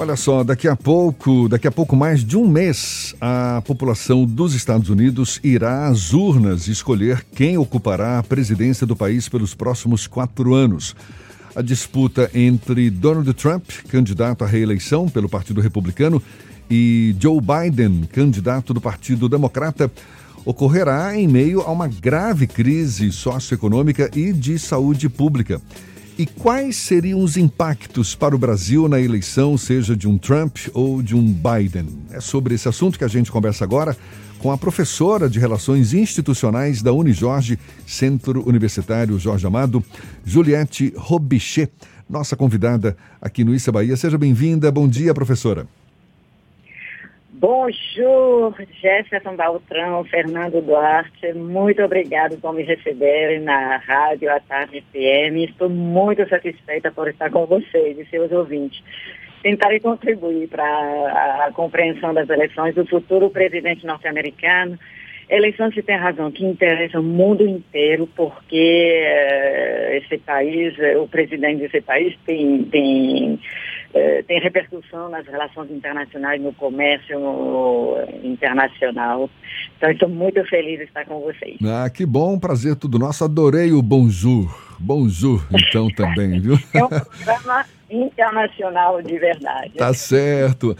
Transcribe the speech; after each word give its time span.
Olha 0.00 0.14
só, 0.14 0.44
daqui 0.44 0.68
a 0.68 0.76
pouco, 0.76 1.48
daqui 1.48 1.66
a 1.66 1.72
pouco 1.72 1.96
mais 1.96 2.22
de 2.24 2.36
um 2.36 2.46
mês, 2.46 3.16
a 3.20 3.60
população 3.66 4.24
dos 4.24 4.54
Estados 4.54 4.90
Unidos 4.90 5.40
irá 5.42 5.88
às 5.88 6.12
urnas 6.12 6.68
escolher 6.68 7.26
quem 7.34 7.58
ocupará 7.58 8.20
a 8.20 8.22
presidência 8.22 8.86
do 8.86 8.94
país 8.94 9.28
pelos 9.28 9.56
próximos 9.56 10.06
quatro 10.06 10.54
anos. 10.54 10.94
A 11.52 11.60
disputa 11.60 12.30
entre 12.32 12.90
Donald 12.90 13.34
Trump, 13.34 13.68
candidato 13.88 14.44
à 14.44 14.46
reeleição 14.46 15.08
pelo 15.08 15.28
Partido 15.28 15.60
Republicano, 15.60 16.22
e 16.70 17.16
Joe 17.18 17.40
Biden, 17.40 18.08
candidato 18.12 18.72
do 18.72 18.80
Partido 18.80 19.28
Democrata, 19.28 19.90
ocorrerá 20.44 21.16
em 21.16 21.26
meio 21.26 21.62
a 21.62 21.72
uma 21.72 21.88
grave 21.88 22.46
crise 22.46 23.10
socioeconômica 23.10 24.08
e 24.14 24.32
de 24.32 24.60
saúde 24.60 25.08
pública. 25.08 25.60
E 26.18 26.26
quais 26.26 26.74
seriam 26.74 27.20
os 27.20 27.36
impactos 27.36 28.16
para 28.16 28.34
o 28.34 28.38
Brasil 28.38 28.88
na 28.88 29.00
eleição, 29.00 29.56
seja 29.56 29.96
de 29.96 30.08
um 30.08 30.18
Trump 30.18 30.56
ou 30.74 31.00
de 31.00 31.14
um 31.14 31.22
Biden? 31.22 31.86
É 32.10 32.20
sobre 32.20 32.56
esse 32.56 32.68
assunto 32.68 32.98
que 32.98 33.04
a 33.04 33.08
gente 33.08 33.30
conversa 33.30 33.62
agora 33.62 33.96
com 34.40 34.50
a 34.50 34.58
professora 34.58 35.30
de 35.30 35.38
Relações 35.38 35.94
Institucionais 35.94 36.82
da 36.82 36.92
Unijorge, 36.92 37.56
Centro 37.86 38.42
Universitário 38.48 39.16
Jorge 39.16 39.46
Amado, 39.46 39.80
Juliette 40.24 40.92
Robichet, 40.96 41.70
nossa 42.10 42.34
convidada 42.34 42.96
aqui 43.22 43.44
no 43.44 43.54
Issa 43.54 43.70
Bahia. 43.70 43.96
Seja 43.96 44.18
bem-vinda. 44.18 44.72
Bom 44.72 44.88
dia, 44.88 45.14
professora. 45.14 45.68
Bonjour, 47.40 48.52
Jefferson 48.82 49.36
Baltrão, 49.36 50.02
Fernando 50.06 50.60
Duarte, 50.60 51.32
muito 51.34 51.80
obrigado 51.80 52.36
por 52.38 52.52
me 52.52 52.64
receberem 52.64 53.38
na 53.38 53.76
Rádio 53.76 54.28
à 54.28 54.40
Tarde 54.40 54.82
PM. 54.92 55.44
Estou 55.44 55.68
muito 55.68 56.28
satisfeita 56.28 56.90
por 56.90 57.06
estar 57.06 57.30
com 57.30 57.46
vocês 57.46 57.96
e 57.96 58.04
seus 58.06 58.32
ouvintes. 58.32 58.82
Tentarei 59.40 59.78
contribuir 59.78 60.48
para 60.48 61.46
a 61.46 61.52
compreensão 61.52 62.12
das 62.12 62.28
eleições 62.28 62.74
do 62.74 62.84
futuro 62.84 63.30
presidente 63.30 63.86
norte-americano. 63.86 64.76
Eleições 65.30 65.72
que 65.72 65.82
tem 65.82 65.96
razão, 65.96 66.32
que 66.32 66.44
interessa 66.44 66.98
o 66.98 67.04
mundo 67.04 67.46
inteiro, 67.46 68.08
porque 68.16 69.06
uh, 69.06 69.94
esse 69.94 70.18
país, 70.18 70.76
uh, 70.78 71.02
o 71.02 71.06
presidente 71.06 71.60
desse 71.60 71.82
país 71.82 72.18
tem, 72.26 72.64
tem 72.64 73.38
é, 73.94 74.22
tem 74.22 74.40
repercussão 74.40 75.08
nas 75.08 75.26
relações 75.26 75.70
internacionais, 75.70 76.40
no 76.40 76.52
comércio 76.52 77.18
internacional. 78.22 79.30
Então, 79.76 79.90
estou 79.90 80.08
muito 80.08 80.44
feliz 80.44 80.78
de 80.78 80.84
estar 80.84 81.04
com 81.06 81.20
vocês. 81.20 81.56
Ah, 81.64 81.88
que 81.88 82.04
bom, 82.04 82.38
prazer 82.38 82.76
tudo 82.76 82.98
nosso. 82.98 83.24
Adorei 83.24 83.72
o 83.72 83.82
bonjour. 83.82 84.76
Bonjour, 84.78 85.44
então, 85.50 85.88
também, 85.96 86.40
viu? 86.40 86.58
É 86.74 86.84
um 86.84 86.88
programa 86.88 87.64
internacional 87.90 89.02
de 89.02 89.18
verdade. 89.18 89.72
Tá 89.76 89.92
certo. 89.94 90.76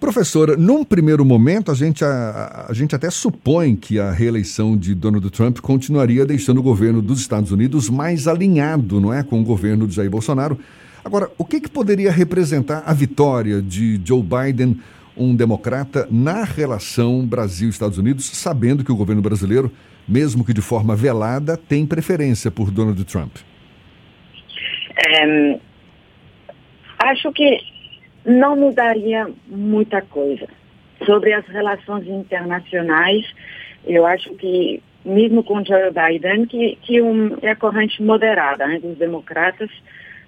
Professora, 0.00 0.56
num 0.56 0.84
primeiro 0.84 1.24
momento, 1.24 1.70
a 1.70 1.74
gente, 1.74 2.04
a, 2.04 2.66
a, 2.68 2.72
gente 2.74 2.94
até 2.94 3.10
supõe 3.10 3.74
que 3.74 3.98
a 3.98 4.10
reeleição 4.12 4.76
de 4.76 4.94
Donald 4.94 5.28
Trump 5.30 5.58
continuaria 5.60 6.26
deixando 6.26 6.58
o 6.58 6.62
governo 6.62 7.00
dos 7.00 7.20
Estados 7.20 7.50
Unidos 7.50 7.88
mais 7.88 8.28
alinhado, 8.28 9.00
não 9.00 9.12
é, 9.12 9.22
com 9.22 9.40
o 9.40 9.44
governo 9.44 9.86
de 9.86 9.94
Jair 9.94 10.10
Bolsonaro, 10.10 10.58
Agora, 11.06 11.30
o 11.38 11.44
que, 11.44 11.60
que 11.60 11.70
poderia 11.70 12.10
representar 12.10 12.82
a 12.84 12.92
vitória 12.92 13.62
de 13.62 14.00
Joe 14.04 14.20
Biden, 14.20 14.80
um 15.16 15.36
democrata, 15.36 16.08
na 16.10 16.42
relação 16.42 17.24
Brasil-Estados 17.24 17.96
Unidos, 17.96 18.26
sabendo 18.26 18.82
que 18.82 18.90
o 18.90 18.96
governo 18.96 19.22
brasileiro, 19.22 19.70
mesmo 20.08 20.44
que 20.44 20.52
de 20.52 20.60
forma 20.60 20.96
velada, 20.96 21.56
tem 21.56 21.86
preferência 21.86 22.50
por 22.50 22.72
Donald 22.72 23.04
Trump? 23.04 23.36
É, 24.96 25.60
acho 26.98 27.30
que 27.30 27.60
não 28.24 28.56
mudaria 28.56 29.30
muita 29.46 30.02
coisa. 30.02 30.48
Sobre 31.04 31.32
as 31.34 31.46
relações 31.46 32.08
internacionais, 32.08 33.24
eu 33.86 34.04
acho 34.04 34.34
que, 34.34 34.82
mesmo 35.04 35.44
com 35.44 35.64
Joe 35.64 35.92
Biden, 35.92 36.46
que, 36.46 36.76
que 36.82 37.00
um, 37.00 37.38
é 37.42 37.52
a 37.52 37.56
corrente 37.56 38.02
moderada 38.02 38.66
né, 38.66 38.80
dos 38.80 38.98
democratas, 38.98 39.70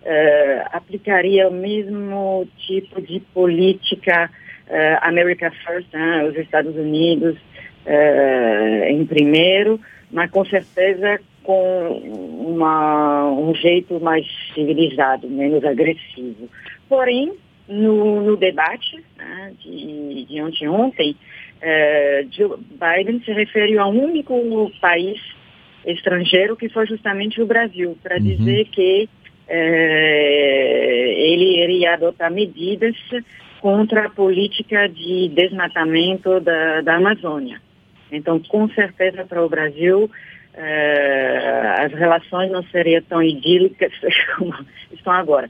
uh, 0.02 0.68
aplicaria 0.72 1.48
o 1.48 1.52
mesmo 1.52 2.46
tipo 2.58 3.00
de 3.00 3.20
política 3.32 4.30
uh, 4.68 4.98
America 5.02 5.50
First, 5.64 5.92
né, 5.92 6.24
os 6.24 6.36
Estados 6.36 6.74
Unidos 6.76 7.36
uh, 7.86 8.84
em 8.88 9.04
primeiro, 9.06 9.80
mas 10.10 10.30
com 10.30 10.44
certeza 10.44 11.20
com 11.42 11.88
uma, 12.46 13.30
um 13.30 13.54
jeito 13.54 13.98
mais 14.00 14.26
civilizado, 14.54 15.28
menos 15.28 15.64
agressivo. 15.64 16.48
Porém, 16.88 17.32
no, 17.66 18.22
no 18.22 18.36
debate 18.36 19.02
né, 19.16 19.52
de, 19.58 20.26
de 20.26 20.68
ontem, 20.68 21.16
Joe 22.32 22.58
Biden 22.58 23.22
se 23.24 23.32
referiu 23.32 23.80
a 23.80 23.88
um 23.88 24.04
único 24.04 24.70
país 24.80 25.18
estrangeiro 25.86 26.56
que 26.56 26.68
foi 26.68 26.86
justamente 26.86 27.40
o 27.40 27.46
Brasil, 27.46 27.96
para 28.02 28.16
uhum. 28.16 28.22
dizer 28.22 28.66
que 28.66 29.08
ele 29.48 31.62
iria 31.62 31.94
adotar 31.94 32.30
medidas 32.30 32.96
contra 33.60 34.06
a 34.06 34.10
política 34.10 34.88
de 34.88 35.28
desmatamento 35.28 36.40
da, 36.40 36.80
da 36.82 36.96
Amazônia. 36.96 37.60
Então, 38.10 38.40
com 38.40 38.68
certeza 38.70 39.24
para 39.24 39.44
o 39.44 39.48
Brasil, 39.48 40.10
é, 40.54 41.74
as 41.78 41.92
relações 41.92 42.50
não 42.50 42.62
seriam 42.64 43.02
tão 43.02 43.22
idílicas 43.22 43.92
como 44.36 44.54
estão 44.92 45.12
agora. 45.12 45.48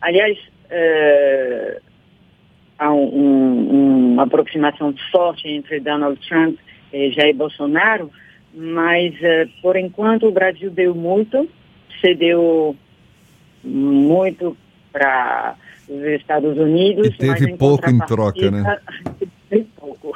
Aliás, 0.00 0.38
é, 0.70 1.80
há 2.78 2.92
um, 2.92 3.04
um, 3.04 4.12
uma 4.12 4.24
aproximação 4.24 4.94
forte 5.10 5.48
entre 5.48 5.80
Donald 5.80 6.20
Trump 6.28 6.58
e 6.92 7.10
Jair 7.12 7.34
Bolsonaro, 7.34 8.10
mas, 8.54 9.14
é, 9.22 9.46
por 9.62 9.76
enquanto, 9.76 10.26
o 10.26 10.32
Brasil 10.32 10.70
deu 10.70 10.94
muito, 10.94 11.48
cedeu 12.00 12.76
muito 13.66 14.56
para 14.92 15.56
os 15.88 16.02
Estados 16.02 16.56
Unidos. 16.56 17.06
E 17.06 17.10
teve 17.10 17.56
pouco 17.56 17.90
em 17.90 17.98
troca, 17.98 18.50
né? 18.50 18.78
Teve 19.48 19.66
pouco. 19.76 20.12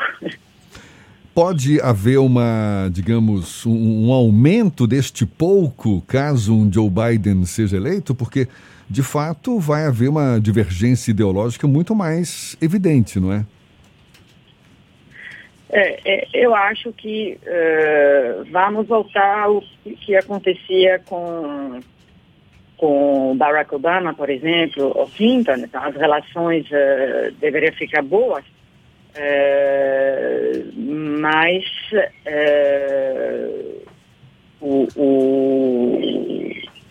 Pode 1.32 1.80
haver 1.80 2.18
uma, 2.18 2.88
digamos, 2.92 3.64
um, 3.64 4.08
um, 4.08 4.12
aumento 4.12 4.86
deste 4.86 5.24
pouco 5.24 6.00
caso 6.02 6.52
um 6.52 6.70
Joe 6.72 6.90
Biden 6.90 7.44
seja 7.44 7.76
eleito? 7.76 8.14
Porque, 8.14 8.48
de 8.88 9.02
fato, 9.02 9.60
vai 9.60 9.86
haver 9.86 10.08
uma 10.08 10.40
divergência 10.40 11.12
ideológica 11.12 11.68
muito 11.68 11.94
mais 11.94 12.56
evidente, 12.60 13.20
não 13.20 13.32
é? 13.32 13.46
É, 15.72 16.00
é, 16.04 16.28
eu 16.34 16.52
acho 16.52 16.92
que 16.92 17.38
uh, 17.42 18.44
vamos 18.50 18.88
voltar 18.88 19.44
ao 19.44 19.62
que 20.00 20.16
acontecia 20.16 21.00
com, 21.06 21.78
com 22.80 23.36
Barack 23.36 23.72
Obama, 23.74 24.14
por 24.14 24.30
exemplo, 24.30 24.90
ou 24.96 25.06
Clinton, 25.06 25.56
então 25.56 25.84
as 25.84 25.94
relações 25.94 26.66
uh, 26.70 27.30
deveriam 27.38 27.74
ficar 27.74 28.00
boas, 28.00 28.42
uh, 28.42 28.48
mas 31.20 31.62
uh, 31.92 33.82
o, 34.62 34.88
o, 34.96 36.00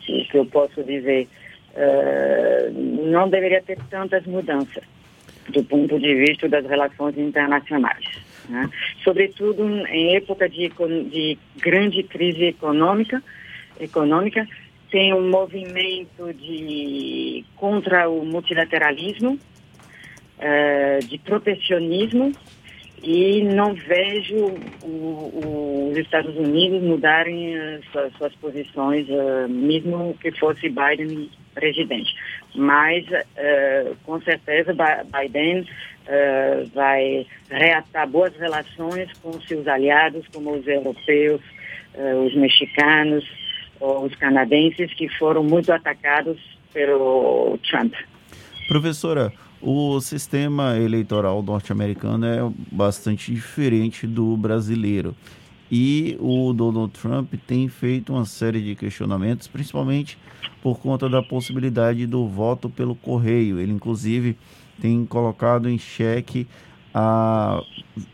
o, 0.09 0.25
que 0.29 0.37
eu 0.37 0.45
posso 0.45 0.83
dizer, 0.83 1.27
não 2.75 3.27
deveria 3.27 3.63
ter 3.63 3.79
tantas 3.89 4.27
mudanças 4.27 4.83
do 5.49 5.63
ponto 5.63 5.99
de 5.99 6.13
vista 6.13 6.47
das 6.47 6.67
relações 6.67 7.17
internacionais. 7.17 8.05
Né? 8.47 8.69
Sobretudo 9.03 9.63
em 9.87 10.17
época 10.17 10.47
de, 10.47 10.71
de 11.09 11.35
grande 11.57 12.03
crise 12.03 12.45
econômica, 12.45 13.23
econômica 13.79 14.47
tem 14.91 15.13
um 15.13 15.29
movimento 15.29 16.33
de 16.33 17.45
contra 17.55 18.09
o 18.09 18.25
multilateralismo, 18.25 19.39
uh, 20.39 21.05
de 21.05 21.17
protecionismo 21.19 22.31
e 23.01 23.43
não 23.43 23.73
vejo 23.73 24.35
o, 24.83 24.87
o, 24.87 25.89
os 25.91 25.97
Estados 25.97 26.35
Unidos 26.35 26.81
mudarem 26.81 27.55
uh, 27.55 27.83
suas, 27.91 28.13
suas, 28.13 28.35
posições, 28.35 29.07
uh, 29.09 29.47
mesmo 29.47 30.17
que 30.19 30.31
fosse 30.31 30.69
Biden 30.69 31.29
presidente. 31.53 32.15
Mas, 32.55 33.05
com 34.03 34.21
certeza, 34.21 34.73
Biden 34.73 35.67
vai 36.73 37.27
reatar 37.49 38.07
boas 38.07 38.33
relações 38.37 39.11
com 39.21 39.33
seus 39.41 39.67
aliados, 39.67 40.25
como 40.33 40.53
os 40.53 40.65
europeus, 40.65 41.41
os 42.25 42.35
mexicanos, 42.35 43.25
os 43.79 44.13
canadenses 44.15 44.93
que 44.93 45.07
foram 45.17 45.43
muito 45.43 45.71
atacados 45.71 46.37
pelo 46.73 47.57
Trump. 47.69 47.93
Professora, 48.67 49.33
o 49.61 49.99
sistema 49.99 50.77
eleitoral 50.77 51.41
norte-americano 51.41 52.25
é 52.25 52.39
bastante 52.71 53.33
diferente 53.33 54.05
do 54.07 54.37
brasileiro. 54.37 55.15
e 55.71 56.17
o 56.19 56.51
Donald 56.51 56.91
Trump 56.99 57.33
tem 57.45 57.67
feito 57.67 58.11
uma 58.11 58.25
série 58.25 58.59
de 58.59 58.75
questionamentos, 58.75 59.47
principalmente 59.47 60.17
por 60.63 60.79
conta 60.79 61.07
da 61.07 61.21
possibilidade 61.21 62.07
do 62.07 62.27
voto 62.27 62.69
pelo 62.69 62.95
correio. 62.95 63.59
Ele, 63.59 63.71
inclusive, 63.71 64.35
tem 64.81 65.05
colocado 65.05 65.69
em 65.69 65.77
xeque 65.77 66.47
a, 66.93 67.61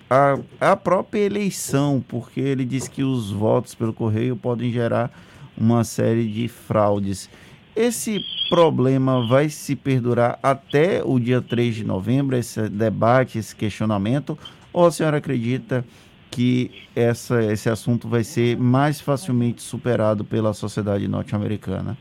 a, 0.10 0.38
a 0.60 0.76
própria 0.76 1.22
eleição, 1.22 2.04
porque 2.06 2.42
ele 2.42 2.66
diz 2.66 2.88
que 2.88 3.04
os 3.04 3.32
votos 3.32 3.74
pelo 3.74 3.94
correio 3.94 4.36
podem 4.36 4.72
gerar 4.72 5.12
uma 5.58 5.84
série 5.84 6.28
de 6.28 6.48
fraudes. 6.48 7.30
Esse 7.76 8.22
problema 8.50 9.28
vai 9.28 9.50
se 9.50 9.76
perdurar 9.76 10.40
até 10.42 11.02
o 11.04 11.20
dia 11.20 11.42
3 11.42 11.76
de 11.76 11.84
novembro, 11.84 12.38
esse 12.38 12.70
debate, 12.70 13.38
esse 13.38 13.56
questionamento, 13.56 14.38
ou 14.72 14.86
a 14.86 14.92
senhora 14.92 15.18
acredita 15.18 15.84
que 16.32 16.70
essa, 16.96 17.42
esse 17.44 17.70
assunto 17.70 18.08
vai 18.08 18.24
ser 18.24 18.58
mais 18.58 19.00
facilmente 19.00 19.62
superado 19.62 20.26
pela 20.26 20.54
sociedade 20.54 21.08
norte-americana? 21.08 21.98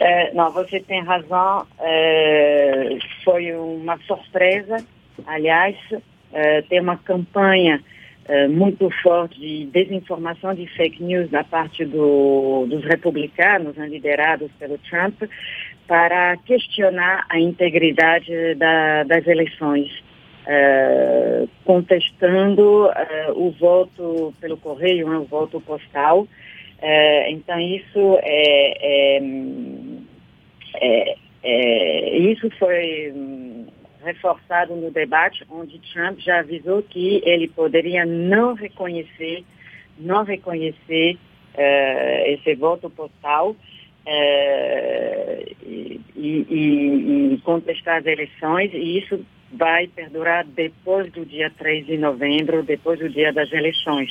É, 0.00 0.32
não, 0.32 0.52
você 0.52 0.78
tem 0.80 1.02
razão. 1.02 1.66
É, 1.80 2.98
foi 3.24 3.52
uma 3.52 3.98
surpresa. 4.06 4.76
Aliás, 5.26 5.76
é, 6.32 6.62
tem 6.62 6.80
uma 6.80 6.96
campanha 6.96 7.82
muito 8.48 8.90
forte 9.02 9.40
de 9.40 9.66
desinformação, 9.66 10.54
de 10.54 10.66
fake 10.66 11.02
news 11.02 11.30
da 11.30 11.42
parte 11.42 11.84
do, 11.84 12.66
dos 12.68 12.84
republicanos, 12.84 13.74
né, 13.76 13.88
liderados 13.88 14.50
pelo 14.58 14.76
Trump, 14.78 15.22
para 15.86 16.36
questionar 16.38 17.24
a 17.28 17.40
integridade 17.40 18.54
da, 18.56 19.04
das 19.04 19.26
eleições. 19.26 19.90
Uh, 20.48 21.46
contestando 21.62 22.86
uh, 22.86 23.32
o 23.34 23.50
voto 23.50 24.32
pelo 24.40 24.56
correio, 24.56 25.06
né, 25.06 25.18
o 25.18 25.24
voto 25.24 25.60
postal. 25.60 26.20
Uh, 26.22 27.30
então 27.30 27.60
isso 27.60 28.18
é, 28.22 29.16
é, 29.16 29.22
é, 30.80 31.16
é, 31.42 32.18
isso 32.18 32.48
foi 32.58 33.12
um, 33.14 33.66
reforçado 34.12 34.74
no 34.74 34.90
debate, 34.90 35.44
onde 35.50 35.78
Trump 35.92 36.18
já 36.18 36.40
avisou 36.40 36.82
que 36.82 37.22
ele 37.24 37.48
poderia 37.48 38.04
não 38.06 38.54
reconhecer, 38.54 39.44
não 39.98 40.24
reconhecer 40.24 41.18
esse 42.26 42.54
voto 42.54 42.88
postal. 42.90 43.54
E, 45.66 46.00
e, 46.16 47.34
e 47.34 47.40
contestar 47.44 47.98
as 47.98 48.06
eleições, 48.06 48.72
e 48.72 48.98
isso 48.98 49.22
vai 49.52 49.86
perdurar 49.88 50.44
depois 50.46 51.10
do 51.12 51.24
dia 51.24 51.50
3 51.50 51.86
de 51.86 51.96
novembro, 51.96 52.62
depois 52.62 52.98
do 52.98 53.08
dia 53.08 53.32
das 53.32 53.50
eleições. 53.52 54.10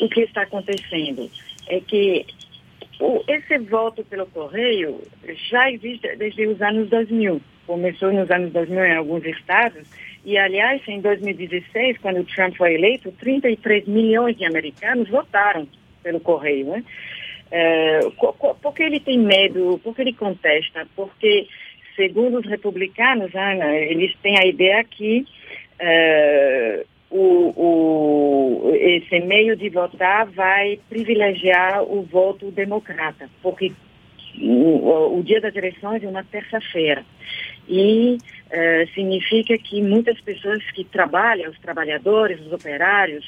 O 0.00 0.08
que 0.08 0.20
está 0.20 0.42
acontecendo 0.42 1.30
é 1.68 1.80
que 1.80 2.26
o, 3.00 3.22
esse 3.28 3.58
voto 3.58 4.04
pelo 4.04 4.26
correio 4.26 5.00
já 5.50 5.70
existe 5.70 6.14
desde 6.16 6.46
os 6.46 6.60
anos 6.60 6.88
2000. 6.88 7.40
Começou 7.66 8.12
nos 8.12 8.30
anos 8.30 8.52
2000 8.52 8.84
em 8.84 8.96
alguns 8.96 9.24
estados 9.24 9.88
e, 10.24 10.38
aliás, 10.38 10.80
em 10.88 11.00
2016, 11.00 11.98
quando 11.98 12.20
o 12.20 12.24
Trump 12.24 12.56
foi 12.56 12.74
eleito, 12.74 13.12
33 13.12 13.86
milhões 13.86 14.36
de 14.36 14.44
americanos 14.44 15.08
votaram 15.08 15.68
pelo 16.02 16.20
correio. 16.20 16.66
Né? 16.66 16.84
É, 17.50 18.00
porque 18.62 18.82
ele 18.82 19.00
tem 19.00 19.18
medo, 19.18 19.80
porque 19.84 20.02
ele 20.02 20.12
contesta, 20.12 20.86
porque 20.96 21.46
segundo 21.94 22.38
os 22.38 22.46
republicanos, 22.46 23.34
Ana, 23.34 23.74
eles 23.76 24.14
têm 24.22 24.38
a 24.38 24.46
ideia 24.46 24.82
que 24.84 25.26
uh, 25.80 26.86
o, 27.10 27.52
o, 27.56 28.74
esse 28.74 29.20
meio 29.20 29.56
de 29.56 29.68
votar 29.68 30.26
vai 30.26 30.80
privilegiar 30.88 31.82
o 31.82 32.02
voto 32.02 32.50
democrata, 32.50 33.28
porque 33.42 33.72
o, 34.40 35.18
o 35.18 35.22
dia 35.22 35.40
das 35.40 35.54
eleições 35.54 36.02
é 36.02 36.08
uma 36.08 36.24
terça-feira. 36.24 37.04
E 37.68 38.18
uh, 38.18 38.94
significa 38.94 39.56
que 39.56 39.80
muitas 39.80 40.20
pessoas 40.20 40.62
que 40.72 40.84
trabalham, 40.84 41.50
os 41.50 41.58
trabalhadores, 41.58 42.40
os 42.40 42.52
operários, 42.52 43.24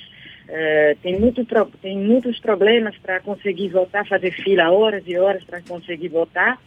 uh, 0.48 0.96
têm, 1.02 1.18
muito, 1.18 1.44
tem 1.80 1.96
muitos 1.96 2.38
problemas 2.40 2.96
para 2.98 3.20
conseguir 3.20 3.68
votar, 3.68 4.06
fazer 4.06 4.32
fila 4.32 4.70
horas 4.70 5.04
e 5.06 5.16
horas 5.16 5.42
para 5.44 5.62
conseguir 5.62 6.08
votar 6.08 6.58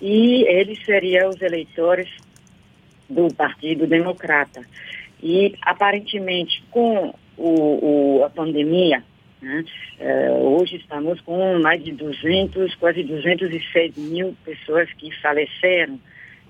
e 0.00 0.44
eles 0.48 0.84
seriam 0.84 1.30
os 1.30 1.40
eleitores 1.40 2.08
do 3.08 3.32
Partido 3.34 3.86
Democrata. 3.86 4.62
E, 5.22 5.54
aparentemente, 5.62 6.62
com 6.70 7.14
o, 7.36 8.18
o 8.18 8.24
a 8.24 8.30
pandemia, 8.30 9.02
né, 9.40 9.64
uh, 10.00 10.58
hoje 10.58 10.76
estamos 10.76 11.20
com 11.20 11.58
mais 11.60 11.82
de 11.82 11.92
200, 11.92 12.74
quase 12.76 13.02
206 13.02 13.96
mil 13.96 14.36
pessoas 14.44 14.92
que 14.94 15.10
faleceram 15.20 15.98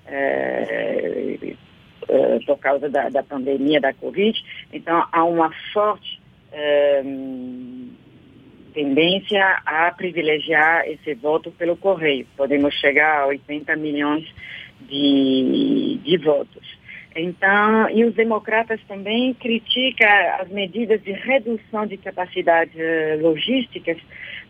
uh, 0.07 1.57
uh, 2.09 2.45
por 2.45 2.57
causa 2.59 2.89
da, 2.89 3.09
da, 3.09 3.23
pandemia 3.23 3.79
da 3.79 3.93
Covid. 3.93 4.37
Então, 4.73 5.05
há 5.11 5.23
uma 5.23 5.51
forte 5.73 6.23
tendência 8.73 9.61
a 9.65 9.91
privilegiar 9.91 10.87
esse 10.87 11.13
voto 11.15 11.51
pelo 11.51 11.75
correio. 11.75 12.25
Podemos 12.37 12.73
chegar 12.75 13.23
a 13.23 13.27
80 13.27 13.75
milhões 13.75 14.25
de, 14.81 15.99
de 16.03 16.17
votos. 16.17 16.75
Então, 17.15 17.89
e 17.89 18.03
os 18.03 18.13
democratas 18.13 18.79
também 18.89 19.33
criticam 19.35 20.09
as 20.39 20.49
medidas 20.49 21.01
de 21.01 21.13
redução 21.13 21.85
de 21.85 21.95
capacidades 21.95 22.75
uh, 22.75 23.21
logísticas 23.21 23.97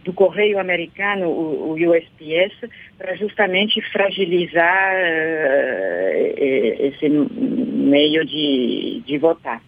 do 0.06 0.14
correio 0.14 0.60
americano, 0.60 1.28
o, 1.28 1.72
o 1.72 1.74
USPS, 1.74 2.70
para 2.98 3.16
justamente 3.16 3.82
fragilizar 3.92 4.94
uh, 4.94 6.36
esse 6.38 7.10
meio 7.10 8.24
de, 8.24 9.02
de 9.06 9.18
votar. 9.18 9.62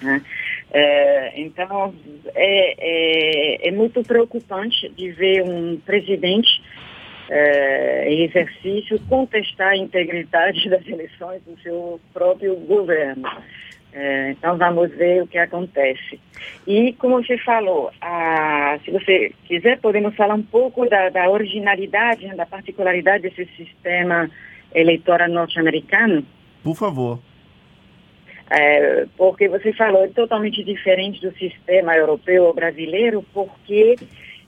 Né? 0.00 0.22
É, 0.72 1.38
então, 1.38 1.94
é, 2.34 2.74
é, 2.78 3.68
é, 3.68 3.70
muito 3.70 4.02
preocupante 4.02 4.88
de 4.88 5.10
ver 5.10 5.42
um 5.42 5.78
presidente 5.84 6.62
em 8.06 8.24
exercício 8.24 8.98
contestar 9.08 9.68
a 9.68 9.76
integridade 9.76 10.68
das 10.68 10.86
eleições 10.86 11.42
do 11.44 11.58
seu 11.62 12.00
próprio 12.12 12.56
governo. 12.56 13.28
É, 13.94 14.30
então, 14.30 14.56
vamos 14.56 14.90
ver 14.90 15.22
o 15.22 15.26
que 15.26 15.36
acontece. 15.36 16.18
E, 16.66 16.94
como 16.94 17.22
você 17.22 17.36
falou, 17.38 17.90
a, 18.00 18.78
se 18.84 18.90
você 18.90 19.32
quiser, 19.44 19.78
podemos 19.80 20.16
falar 20.16 20.34
um 20.34 20.42
pouco 20.42 20.88
da, 20.88 21.10
da 21.10 21.28
originalidade, 21.28 22.26
né, 22.26 22.34
da 22.34 22.46
particularidade 22.46 23.28
desse 23.28 23.44
sistema 23.54 24.30
eleitoral 24.74 25.28
norte-americano? 25.28 26.24
Por 26.62 26.74
favor. 26.74 27.20
É, 28.50 29.06
porque 29.16 29.48
você 29.48 29.72
falou, 29.72 30.04
é 30.04 30.08
totalmente 30.08 30.64
diferente 30.64 31.20
do 31.20 31.32
sistema 31.36 31.94
europeu 31.94 32.44
ou 32.44 32.54
brasileiro, 32.54 33.24
porque 33.32 33.96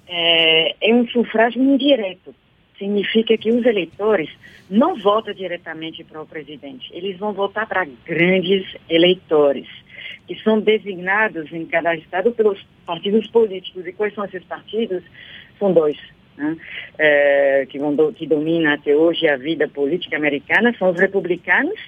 é, 0.09 0.91
é 0.91 0.95
um 0.95 1.07
sufrágio 1.09 1.63
indireto. 1.63 2.35
Significa 2.79 3.37
que 3.37 3.51
os 3.51 3.65
eleitores 3.65 4.29
não 4.69 4.97
votam 4.97 5.33
diretamente 5.33 6.03
para 6.03 6.23
o 6.23 6.27
presidente, 6.27 6.91
eles 6.93 7.17
vão 7.19 7.33
votar 7.33 7.69
para 7.69 7.87
grandes 8.05 8.65
eleitores, 8.89 9.69
que 10.27 10.35
são 10.43 10.61
designados 10.61 11.53
em 11.53 11.67
cada 11.67 11.95
estado 11.95 12.33
pelos 12.33 12.61
partidos 12.85 13.29
políticos. 13.29 13.87
E 13.87 13.93
quais 13.93 14.15
são 14.15 14.25
esses 14.25 14.43
partidos? 14.45 15.03
São 15.59 15.73
dois. 15.73 15.97
Né? 16.37 16.57
É, 16.99 17.67
que, 17.71 17.79
vão, 17.79 17.95
que 18.13 18.27
dominam 18.27 18.73
até 18.73 18.97
hoje 18.97 19.29
a 19.29 19.37
vida 19.37 19.69
política 19.69 20.17
americana, 20.17 20.75
são 20.79 20.91
os 20.91 20.99
republicanos 20.99 21.79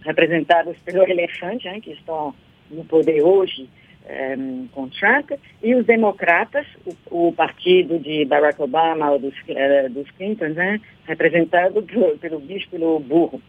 representados 0.00 0.76
pelo 0.78 1.08
elefante, 1.08 1.66
né, 1.66 1.80
que 1.80 1.92
estão 1.92 2.34
no 2.70 2.84
poder 2.84 3.22
hoje 3.22 3.68
um, 4.08 4.68
com 4.68 4.88
Trump, 4.88 5.30
e 5.62 5.74
os 5.74 5.84
democratas, 5.86 6.66
o, 7.10 7.28
o 7.28 7.32
partido 7.32 7.98
de 7.98 8.24
Barack 8.24 8.60
Obama 8.60 9.10
ou 9.10 9.18
dos, 9.18 9.34
uh, 9.34 9.90
dos 9.90 10.10
Clintons, 10.12 10.54
né, 10.54 10.80
representado 11.06 11.82
pelo, 11.82 12.18
pelo 12.18 12.40
bicho, 12.40 12.68
pelo 12.70 12.98
burro. 13.00 13.40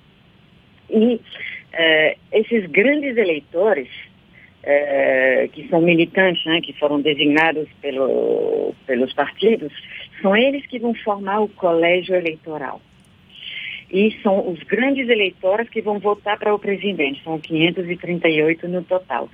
E 0.90 1.16
uh, 1.16 2.20
esses 2.32 2.66
grandes 2.70 3.18
eleitores, 3.18 3.90
uh, 4.64 5.50
que 5.50 5.68
são 5.70 5.82
militantes, 5.82 6.46
né, 6.46 6.62
que 6.62 6.74
foram 6.74 7.02
designados 7.02 7.68
pelo, 7.82 8.74
pelos 8.86 9.14
partidos, 9.14 9.74
são 10.22 10.36
eles 10.36 10.66
que 10.68 10.80
vão 10.80 10.94
formar 10.94 11.40
o 11.40 11.50
colégio 11.50 12.16
eleitoral 12.16 12.82
e 13.92 14.18
são 14.24 14.50
os 14.50 14.60
grandes 14.64 15.10
eleitores 15.10 15.68
que 15.70 15.82
vão 15.82 16.00
votar 16.00 16.40
para 16.40 16.54
o 16.56 16.60
presidente, 16.60 17.22
são 17.24 17.38
538 17.38 18.68
no 18.68 18.84
total. 18.84 19.30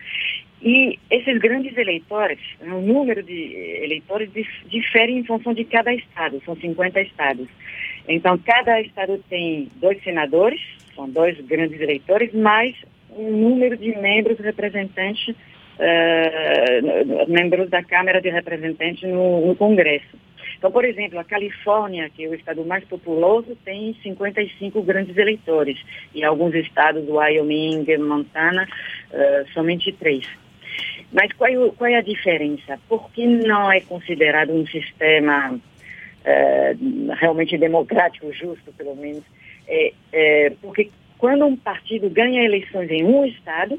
E 0.61 0.97
esses 1.11 1.37
grandes 1.39 1.77
eleitores, 1.77 2.39
o 2.61 2.81
número 2.81 3.21
de 3.21 3.79
eleitores 3.83 4.29
difere 4.65 5.13
em 5.13 5.23
função 5.23 5.53
de 5.53 5.63
cada 5.63 5.93
estado, 5.93 6.41
são 6.45 6.55
50 6.55 6.99
estados. 7.01 7.47
Então, 8.07 8.37
cada 8.39 8.81
estado 8.81 9.23
tem 9.29 9.69
dois 9.75 10.01
senadores, 10.03 10.59
são 10.95 11.07
dois 11.09 11.39
grandes 11.41 11.79
eleitores, 11.79 12.33
mais 12.33 12.75
um 13.11 13.31
número 13.31 13.77
de 13.77 13.95
membros 13.97 14.39
representantes 14.39 15.35
uh, 15.77 17.31
membros 17.31 17.69
da 17.69 17.83
Câmara 17.83 18.21
de 18.21 18.29
Representantes 18.29 19.07
no, 19.09 19.45
no 19.45 19.55
Congresso. 19.55 20.17
Então, 20.57 20.71
por 20.71 20.83
exemplo, 20.83 21.19
a 21.19 21.23
Califórnia, 21.23 22.09
que 22.09 22.25
é 22.25 22.29
o 22.29 22.33
estado 22.33 22.65
mais 22.65 22.83
populoso, 22.85 23.55
tem 23.63 23.95
55 24.01 24.81
grandes 24.81 25.15
eleitores. 25.15 25.77
E 26.15 26.23
alguns 26.23 26.55
estados, 26.55 27.07
Wyoming, 27.07 27.85
Montana, 27.99 28.67
uh, 29.11 29.51
somente 29.53 29.91
três. 29.91 30.27
Mas 31.11 31.31
qual, 31.33 31.49
é 31.49 31.71
qual, 31.71 31.89
é 31.89 31.95
a 31.95 32.01
diferença? 32.01 32.79
Por 32.87 33.09
que 33.11 33.25
não 33.25 33.71
é 33.71 33.79
considerado 33.81 34.51
um 34.51 34.65
sistema 34.67 35.53
uh, 35.53 37.13
realmente 37.15 37.57
democrático, 37.57 38.31
justo, 38.33 38.73
pelo 38.73 38.95
menos? 38.95 39.23
É, 39.67 39.93
é, 40.11 40.53
porque 40.61 40.89
quando 41.17 41.45
um 41.45 41.55
partido 41.55 42.09
ganha 42.09 42.43
eleições 42.43 42.89
em 42.91 43.03
um 43.03 43.25
estado, 43.25 43.75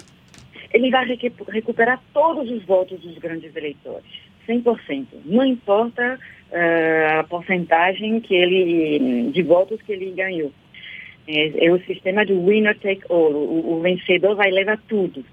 ele 0.72 0.90
vai 0.90 1.06
recuperar 1.48 2.00
todos 2.12 2.50
os 2.50 2.64
votos 2.64 3.00
dos 3.00 3.16
grandes 3.18 3.54
eleitores, 3.54 4.10
100%. 4.46 5.06
Não 5.24 5.44
importa 5.44 6.18
uh, 6.50 7.20
a 7.20 7.24
porcentagem 7.24 8.20
que 8.20 8.34
ele, 8.34 9.30
de 9.30 9.42
votos 9.42 9.80
que 9.82 9.92
ele 9.92 10.10
ganhou. 10.12 10.52
É, 11.26 11.66
é 11.66 11.72
o 11.72 11.78
sistema 11.84 12.24
de 12.24 12.32
winner 12.32 12.78
take 12.78 13.02
all. 13.10 13.32
O, 13.32 13.74
o, 13.74 13.80
vencedor 13.80 14.34
vai 14.34 14.50
levar 14.50 14.78
tudo. 14.88 15.24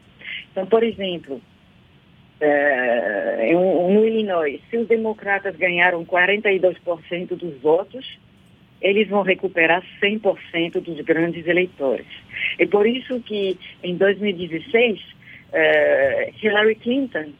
Então, 0.51 0.65
por 0.67 0.83
exemplo, 0.83 1.41
uh, 2.41 3.89
no 3.93 4.05
Illinois, 4.05 4.61
se 4.69 4.77
os 4.77 4.87
democratas 4.87 5.55
ganharam 5.55 6.05
42% 6.05 7.35
dos 7.35 7.61
votos, 7.61 8.19
eles 8.81 9.07
vão 9.07 9.21
recuperar 9.21 9.83
100% 10.01 10.81
dos 10.81 11.01
grandes 11.01 11.47
eleitores. 11.47 12.05
É 12.59 12.65
por 12.65 12.85
isso 12.85 13.19
que, 13.21 13.57
em 13.83 13.95
2016, 13.95 14.99
uh, 14.99 15.03
eh, 15.53 16.33
Hillary 16.41 16.75
Clinton 16.75 17.31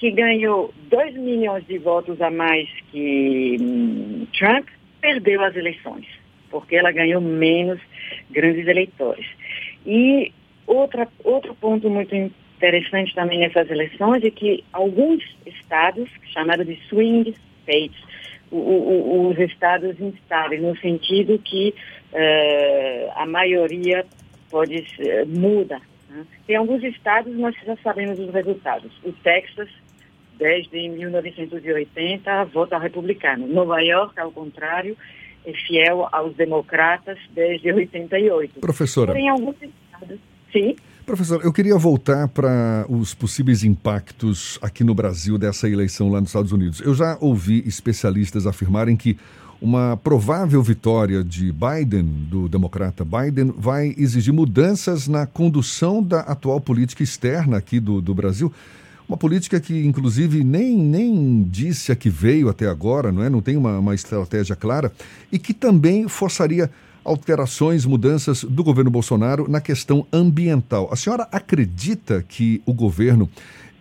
que 0.00 0.10
ganhou 0.10 0.72
2 0.88 1.14
milhões 1.14 1.64
de 1.66 1.76
votos 1.76 2.20
a 2.22 2.30
mais 2.30 2.66
que 2.90 3.58
hum, 3.60 4.26
Trump, 4.36 4.66
perdeu 4.98 5.44
as 5.44 5.54
eleições, 5.54 6.06
porque 6.50 6.74
ela 6.74 6.90
ganhou 6.90 7.20
menos 7.20 7.78
grandes 8.30 8.66
eleitores. 8.66 9.26
E 9.84 10.32
outra, 10.66 11.06
outro 11.22 11.54
ponto 11.54 11.90
muito 11.90 12.14
interessante 12.60 13.14
também 13.14 13.38
nessas 13.38 13.70
eleições 13.70 14.22
é 14.22 14.30
que 14.30 14.62
alguns 14.70 15.24
estados, 15.46 16.10
chamados 16.32 16.66
de 16.66 16.78
swing 16.88 17.34
states, 17.62 17.98
o, 18.50 18.58
o, 18.58 19.30
os 19.30 19.38
estados 19.38 19.98
instáveis, 19.98 20.60
no 20.60 20.76
sentido 20.76 21.38
que 21.38 21.74
uh, 22.12 23.12
a 23.16 23.24
maioria 23.24 24.04
pode 24.50 24.76
uh, 24.76 25.26
muda. 25.26 25.80
Né? 26.10 26.26
Tem 26.46 26.56
alguns 26.56 26.84
estados, 26.84 27.34
nós 27.34 27.54
já 27.64 27.76
sabemos 27.76 28.18
os 28.18 28.30
resultados. 28.30 28.92
O 29.04 29.12
Texas 29.12 29.70
desde 30.36 30.88
1980 30.88 32.44
vota 32.46 32.78
republicano. 32.78 33.46
Nova 33.46 33.80
York, 33.80 34.18
ao 34.20 34.32
contrário, 34.32 34.96
é 35.46 35.52
fiel 35.52 36.06
aos 36.12 36.34
democratas 36.34 37.18
desde 37.30 37.72
88. 37.72 38.60
Professora. 38.60 39.12
Porém, 39.12 39.30
alguns 39.30 39.56
estados. 39.62 40.18
Sim. 40.52 40.76
Professor, 41.10 41.40
eu 41.42 41.52
queria 41.52 41.76
voltar 41.76 42.28
para 42.28 42.86
os 42.88 43.14
possíveis 43.14 43.64
impactos 43.64 44.60
aqui 44.62 44.84
no 44.84 44.94
Brasil 44.94 45.36
dessa 45.36 45.68
eleição 45.68 46.08
lá 46.08 46.20
nos 46.20 46.28
Estados 46.28 46.52
Unidos. 46.52 46.80
Eu 46.80 46.94
já 46.94 47.18
ouvi 47.20 47.64
especialistas 47.66 48.46
afirmarem 48.46 48.96
que 48.96 49.18
uma 49.60 49.96
provável 49.96 50.62
vitória 50.62 51.24
de 51.24 51.52
Biden, 51.52 52.04
do 52.30 52.48
democrata 52.48 53.04
Biden, 53.04 53.52
vai 53.58 53.92
exigir 53.98 54.32
mudanças 54.32 55.08
na 55.08 55.26
condução 55.26 56.00
da 56.00 56.20
atual 56.20 56.60
política 56.60 57.02
externa 57.02 57.56
aqui 57.56 57.80
do, 57.80 58.00
do 58.00 58.14
Brasil. 58.14 58.52
Uma 59.08 59.16
política 59.16 59.58
que, 59.58 59.84
inclusive, 59.84 60.44
nem, 60.44 60.76
nem 60.78 61.42
disse 61.42 61.90
a 61.90 61.96
que 61.96 62.08
veio 62.08 62.48
até 62.48 62.68
agora, 62.68 63.10
não 63.10 63.24
é? 63.24 63.28
Não 63.28 63.42
tem 63.42 63.56
uma, 63.56 63.80
uma 63.80 63.96
estratégia 63.96 64.54
clara 64.54 64.92
e 65.32 65.40
que 65.40 65.52
também 65.52 66.06
forçaria 66.06 66.70
alterações, 67.04 67.84
mudanças 67.84 68.44
do 68.44 68.62
governo 68.62 68.90
Bolsonaro 68.90 69.48
na 69.48 69.60
questão 69.60 70.06
ambiental. 70.12 70.88
A 70.92 70.96
senhora 70.96 71.28
acredita 71.32 72.24
que 72.28 72.62
o 72.66 72.72
governo 72.72 73.28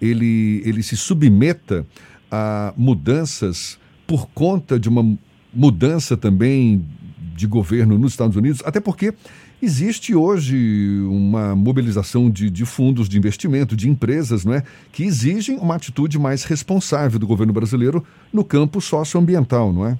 ele, 0.01 0.61
ele 0.65 0.81
se 0.81 0.95
submeta 0.95 1.85
a 2.31 2.73
mudanças 2.77 3.79
por 4.07 4.27
conta 4.29 4.79
de 4.79 4.87
uma 4.87 5.17
mudança 5.53 6.15
também 6.15 6.85
de 7.35 7.47
governo 7.47 7.97
nos 7.97 8.13
Estados 8.13 8.35
Unidos? 8.35 8.61
Até 8.65 8.79
porque 8.79 9.13
Existe 9.61 10.15
hoje 10.15 10.55
uma 11.09 11.53
mobilização 11.53 12.29
de, 12.29 12.49
de, 12.49 12.65
fundos 12.65 13.09
de 13.09 13.17
investimento, 13.17 13.75
de 13.75 13.89
empresas, 13.89 14.45
não 14.45 14.53
é, 14.53 14.63
que 14.89 15.03
exigem 15.03 15.57
uma 15.57 15.75
atitude 15.75 16.17
mais 16.17 16.45
responsável 16.45 17.19
do 17.19 17.27
governo 17.27 17.51
brasileiro 17.51 18.05
no 18.31 18.45
campo 18.45 18.79
socioambiental, 18.79 19.73
não 19.73 19.85
é? 19.85 19.97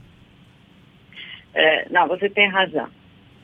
é 1.54 1.88
não, 1.92 2.08
você 2.08 2.30
tem 2.30 2.50
razão. 2.50 2.88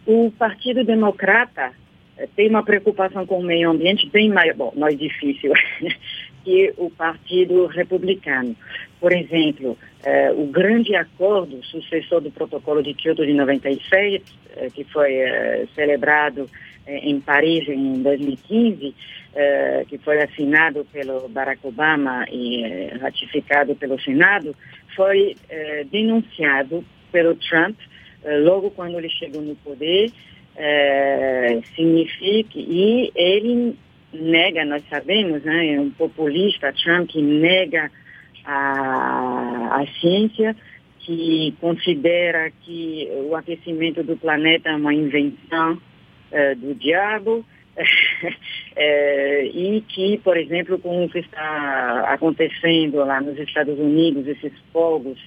O 0.06 0.32
Partido 0.32 0.84
Democrata 0.84 1.72
é, 2.18 2.28
tem 2.36 2.50
uma 2.50 2.64
preocupação 2.64 3.26
com 3.26 3.40
o 3.40 3.44
meio 3.44 3.72
ambiente 3.72 4.10
bem 4.10 4.30
maior, 4.30 4.56
bom, 4.56 4.74
é 4.88 4.94
difícil, 4.94 5.52
que 6.44 6.74
o 6.78 6.90
Partido 6.90 7.66
Republicano. 7.66 8.56
Por 9.00 9.12
exemplo, 9.12 9.78
eh, 10.04 10.32
o 10.32 10.46
grande 10.46 10.96
acordo 10.96 11.64
sucessor 11.66 12.22
do 12.22 12.32
protocolo 12.32 12.82
de 12.82 12.94
Kyoto 12.94 13.26
de 13.26 13.34
96, 13.34 14.22
eh, 14.56 14.70
que 14.74 14.84
foi 14.86 15.14
eh, 15.16 15.68
celebrado 15.76 16.48
eh, 16.88 17.10
em 17.10 17.20
Paris 17.20 17.68
em 17.68 18.02
2015, 18.02 18.94
eh, 19.36 19.86
que 19.88 19.98
foi 19.98 20.22
assinado 20.22 20.86
pelo 20.94 21.28
Barack 21.30 21.66
Obama 21.66 22.26
e 22.32 22.64
eh, 22.64 22.98
ratificado 23.02 23.76
pelo 23.76 24.00
Senado, 24.00 24.56
foi 24.96 25.36
denunciado 25.92 26.86
pelo 27.12 27.36
Trump 27.36 27.78
logo 28.44 28.72
quando 28.72 28.98
ele 28.98 29.10
chegou 29.10 29.42
no 29.42 29.56
poder, 29.58 30.12
significa 31.76 32.58
e 32.58 33.12
ele 33.16 33.76
nega, 34.14 34.66
nós 34.66 34.84
sabemos, 34.90 35.44
né, 35.44 35.76
é 35.76 35.80
um 35.80 35.90
populista, 35.92 36.74
Trump, 36.74 37.10
que 37.10 37.22
nega 37.22 37.92
a, 38.46 39.82
a 39.82 39.88
ciência, 40.00 40.56
que 41.00 41.54
considera 41.60 42.52
que 42.62 43.08
o 43.30 43.36
aquecimento 43.36 44.04
do 44.04 44.18
planeta 44.18 44.70
é 44.70 44.76
uma 44.76 44.94
invenção 44.94 45.74
uh, 45.74 46.56
do 46.56 46.74
diabo, 46.76 47.46
é, 48.76 49.46
e 49.48 49.82
que, 49.82 50.18
por 50.20 50.38
exemplo, 50.38 50.80
com 50.80 51.04
o 51.04 51.10
que 51.10 51.20
está 51.20 52.06
acontecendo 52.08 52.98
lá 53.00 53.20
nos 53.20 53.38
Estados 53.38 53.78
Unidos, 53.78 54.26
esses 54.28 54.54
fogos 54.72 55.20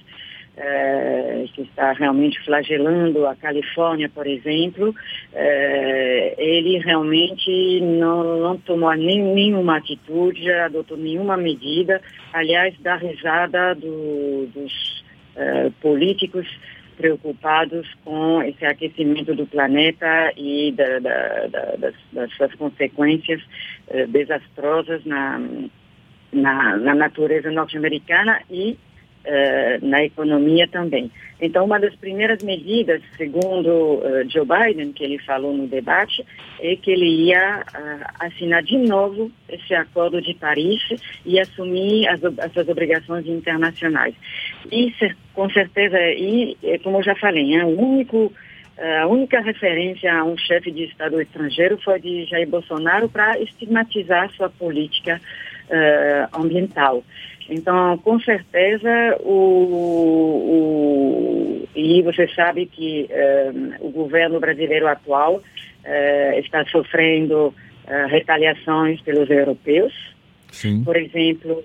é, 0.59 1.45
que 1.53 1.61
está 1.61 1.93
realmente 1.93 2.37
flagelando 2.43 3.25
a 3.25 3.35
Califórnia, 3.35 4.09
por 4.09 4.27
exemplo, 4.27 4.93
é, 5.33 6.35
ele 6.37 6.77
realmente 6.79 7.79
não, 7.79 8.39
não 8.39 8.57
tomou 8.57 8.93
nem, 8.93 9.23
nenhuma 9.23 9.77
atitude, 9.77 10.51
adotou 10.51 10.97
nenhuma 10.97 11.37
medida, 11.37 12.01
aliás, 12.33 12.77
da 12.81 12.95
risada 12.97 13.73
do, 13.73 14.47
dos 14.53 15.03
é, 15.37 15.71
políticos 15.81 16.45
preocupados 16.97 17.87
com 18.03 18.43
esse 18.43 18.65
aquecimento 18.65 19.33
do 19.33 19.47
planeta 19.47 20.33
e 20.35 20.73
da, 20.73 20.99
da, 20.99 21.47
da, 21.47 21.75
das, 21.77 21.95
das, 22.11 22.33
suas 22.33 22.53
consequências 22.55 23.41
desastrosas 24.09 25.05
na, 25.05 25.39
na, 26.33 26.75
na 26.75 26.93
natureza 26.93 27.49
norte-americana 27.49 28.41
e 28.51 28.77
uh, 29.29 29.85
na 29.85 30.03
economia 30.03 30.67
também. 30.67 31.11
Então, 31.39 31.63
uma 31.63 31.79
das 31.79 31.95
primeiras 31.95 32.43
medidas, 32.43 33.01
segundo 33.15 33.69
uh, 33.69 34.29
Joe 34.29 34.45
Biden, 34.45 34.91
que 34.91 35.03
ele 35.03 35.19
falou 35.19 35.53
no 35.53 35.67
debate, 35.67 36.25
é 36.59 36.75
que 36.75 36.91
ele 36.91 37.05
ia 37.05 37.63
uh, 37.63 38.25
assinar 38.25 38.63
de 38.63 38.77
novo 38.77 39.31
esse 39.47 39.73
acordo 39.73 40.21
de 40.21 40.33
Paris 40.33 40.81
e 41.25 41.39
assumir 41.39 42.07
as, 42.09 42.21
essas 42.39 42.67
obrigações 42.67 43.25
internacionais. 43.27 44.15
E, 44.71 44.93
com 45.33 45.49
certeza, 45.49 45.97
e 46.11 46.57
como 46.83 46.97
eu 46.97 47.03
já 47.03 47.15
falei, 47.15 47.55
é 47.55 47.63
o 47.63 47.79
único 47.79 48.33
a 49.01 49.05
única 49.07 49.41
referência 49.41 50.09
a 50.13 50.23
um 50.23 50.37
chefe 50.37 50.71
de 50.71 50.85
Estado 50.85 51.19
estrangeiro 51.21 51.77
foi 51.83 51.99
de 51.99 52.23
Jair 52.23 52.47
Bolsonaro 52.47 53.09
para 53.09 53.37
estigmatizar 53.37 54.31
sua 54.31 54.49
política 54.49 55.19
uh, 55.69 56.41
ambiental. 56.41 57.03
Então, 57.49 57.97
com 57.97 58.19
certeza, 58.19 59.17
o, 59.21 59.31
o 60.51 60.69
e 61.75 62.01
você 62.01 62.27
sabe 62.29 62.65
que 62.65 63.09
uh, 63.09 63.87
o 63.87 63.89
governo 63.89 64.39
brasileiro 64.39 64.87
atual 64.87 65.35
uh, 65.35 66.39
está 66.39 66.65
sofrendo 66.65 67.47
uh, 67.47 68.07
retaliações 68.07 69.01
pelos 69.01 69.29
europeus. 69.29 69.93
Sim. 70.51 70.83
Por 70.83 70.97
exemplo, 70.97 71.63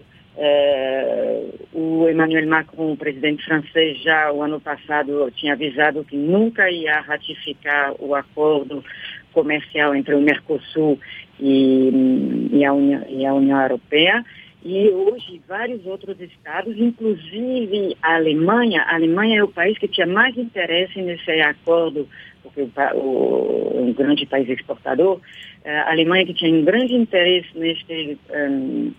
o 1.73 2.09
Emmanuel 2.09 2.47
Macron, 2.49 2.93
o 2.93 2.97
presidente 2.97 3.45
francês, 3.45 4.03
já 4.03 4.33
o 4.33 4.43
ano 4.43 4.61
passado 4.61 5.31
tinha 5.37 5.53
avisado 5.53 6.05
que 6.05 6.17
nunca 6.17 6.69
ia 6.69 7.01
ratificar 7.01 7.95
o 8.01 8.15
acordo 8.17 8.85
comercial 9.33 9.95
entre 9.95 10.15
o 10.15 10.21
Mercosul 10.21 10.99
e, 11.39 12.51
e, 12.53 12.65
a, 12.65 12.73
União, 12.73 13.07
e 13.09 13.25
a 13.25 13.33
União 13.33 13.63
Europeia. 13.63 14.25
E 14.65 14.89
hoje 14.89 15.43
vários 15.47 15.85
outros 15.85 16.19
estados, 16.19 16.75
inclusive 16.79 17.95
a 18.01 18.15
Alemanha, 18.15 18.81
a 18.83 18.95
Alemanha 18.95 19.41
é 19.41 19.45
o 19.45 19.49
país 19.49 19.77
que 19.77 19.87
tinha 19.87 20.07
mais 20.07 20.35
interesse 20.39 21.03
nesse 21.03 21.31
acordo, 21.43 22.09
porque 22.43 22.63
o, 22.63 22.99
o 22.99 23.83
um 23.83 23.93
grande 23.93 24.25
país 24.25 24.49
exportador, 24.49 25.21
eh, 25.65 25.79
a 25.81 25.91
Alemanha 25.91 26.25
que 26.25 26.33
tinha 26.33 26.51
um 26.51 26.65
grande 26.65 26.95
interesse 26.95 27.49
neste 27.55 28.19
um, 28.31 28.93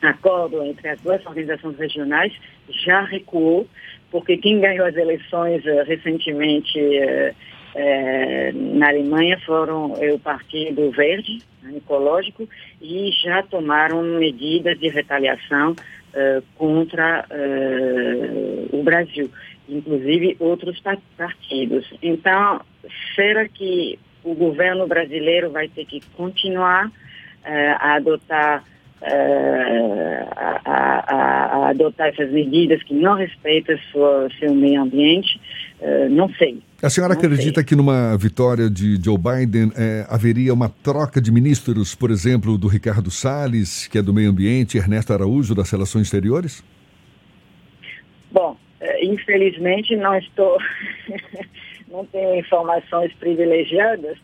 acordo 0.00 0.62
entre 0.62 0.88
as 0.88 1.00
duas 1.00 1.24
organizações 1.26 1.76
regionais 1.76 2.32
já 2.68 3.02
recuou, 3.02 3.66
porque 4.12 4.36
quem 4.36 4.60
ganhou 4.60 4.86
as 4.86 4.96
eleições 4.96 5.64
uh, 5.64 5.82
recentemente 5.86 6.78
uh, 6.78 7.34
uh, 7.74 8.78
na 8.78 8.88
Alemanha 8.88 9.38
foram 9.46 9.92
o 9.92 10.18
Partido 10.18 10.90
Verde, 10.90 11.38
né, 11.62 11.76
ecológico, 11.76 12.48
e 12.80 13.10
já 13.22 13.42
tomaram 13.42 14.02
medidas 14.02 14.78
de 14.78 14.88
retaliação 14.88 15.74
contra 16.56 17.24
o 18.72 18.82
Brasil, 18.82 19.30
inclusive 19.68 20.36
outros 20.40 20.82
partidos. 21.16 21.88
Então, 22.02 22.60
será 23.14 23.46
que 23.46 23.96
o 24.24 24.34
governo 24.34 24.88
brasileiro 24.88 25.50
vai 25.50 25.68
ter 25.68 25.84
que 25.84 26.00
continuar 26.16 26.90
a 27.44 27.94
adotar 27.94 28.64
uh, 29.02 30.28
a, 30.36 30.60
a, 30.64 31.56
a, 31.66 31.70
adotar 31.70 32.08
essas 32.08 32.30
medidas 32.30 32.82
que 32.82 32.94
não 32.94 33.14
respeitam 33.16 33.76
sua, 33.90 34.28
seu 34.38 34.54
meio 34.54 34.82
ambiente, 34.82 35.40
uh, 35.80 36.08
não 36.10 36.28
sei. 36.34 36.62
A 36.82 36.90
senhora 36.90 37.14
não 37.14 37.20
acredita 37.20 37.60
sei. 37.60 37.64
que 37.64 37.76
numa 37.76 38.16
vitória 38.16 38.70
de 38.70 38.96
Joe 39.02 39.18
Biden 39.18 39.70
é, 39.76 40.06
haveria 40.08 40.52
uma 40.54 40.68
troca 40.68 41.20
de 41.20 41.30
ministros, 41.30 41.94
por 41.94 42.10
exemplo, 42.10 42.56
do 42.56 42.68
Ricardo 42.68 43.10
Salles, 43.10 43.86
que 43.86 43.98
é 43.98 44.02
do 44.02 44.14
meio 44.14 44.30
ambiente, 44.30 44.76
e 44.76 44.80
Ernesto 44.80 45.12
Araújo, 45.12 45.54
das 45.54 45.70
relações 45.70 46.06
exteriores? 46.06 46.64
Bom, 48.32 48.56
infelizmente 49.02 49.94
não 49.96 50.16
estou, 50.16 50.56
não 51.90 52.06
tenho 52.06 52.36
informações 52.36 53.12
privilegiadas, 53.14 54.16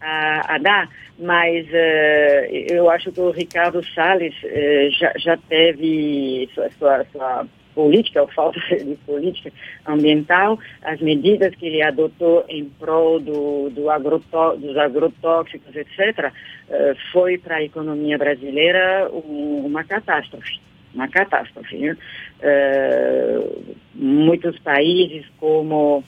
a, 0.00 0.54
a 0.54 0.58
dar, 0.58 0.88
mas 1.18 1.66
uh, 1.66 2.72
eu 2.72 2.88
acho 2.88 3.12
que 3.12 3.20
o 3.20 3.30
Ricardo 3.30 3.84
Salles 3.94 4.34
uh, 4.42 4.90
já, 4.98 5.12
já 5.18 5.36
teve 5.36 6.48
sua, 6.54 6.70
sua, 6.78 7.04
sua 7.12 7.46
política, 7.74 8.22
ou 8.22 8.28
falta 8.28 8.60
de 8.76 8.94
política 9.06 9.52
ambiental, 9.86 10.58
as 10.82 11.00
medidas 11.00 11.54
que 11.54 11.66
ele 11.66 11.82
adotou 11.82 12.44
em 12.48 12.64
prol 12.64 13.20
do, 13.20 13.70
do 13.70 13.90
agrotó, 13.90 14.56
dos 14.56 14.76
agrotóxicos, 14.76 15.74
etc., 15.74 16.32
uh, 16.68 16.96
foi 17.12 17.38
para 17.38 17.56
a 17.56 17.62
economia 17.62 18.16
brasileira 18.16 19.10
um, 19.12 19.66
uma 19.66 19.84
catástrofe. 19.84 20.58
Uma 20.94 21.08
catástrofe. 21.08 21.76
Né? 21.76 21.96
Uh, 22.42 23.76
muitos 23.94 24.58
países, 24.60 25.24
como, 25.38 26.02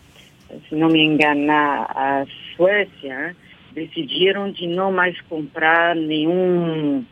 se 0.68 0.74
não 0.74 0.88
me 0.88 1.04
enganar, 1.04 1.86
a 1.94 2.24
Suécia, 2.56 3.36
decidiram 3.74 4.50
de 4.50 4.66
não 4.66 4.92
mais 4.92 5.20
comprar 5.22 5.94
nenhum 5.96 7.04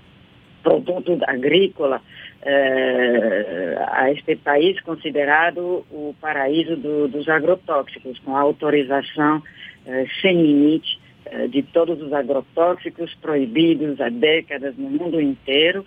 produto 0.62 1.18
agrícola 1.26 2.00
eh, 2.42 3.76
a 3.88 4.10
este 4.12 4.36
país 4.36 4.80
considerado 4.80 5.84
o 5.90 6.14
paraíso 6.20 6.76
do, 6.76 7.08
dos 7.08 7.28
agrotóxicos, 7.28 8.18
com 8.20 8.36
autorização 8.36 9.42
eh, 9.86 10.06
sem 10.22 10.40
limite 10.40 10.98
eh, 11.26 11.48
de 11.48 11.62
todos 11.62 12.00
os 12.00 12.12
agrotóxicos 12.12 13.14
proibidos 13.20 14.00
há 14.00 14.08
décadas 14.08 14.76
no 14.76 14.88
mundo 14.88 15.20
inteiro. 15.20 15.84